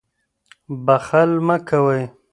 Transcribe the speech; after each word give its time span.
بخل 0.85 1.29
مه 1.47 1.57
کوئ. 1.67 2.01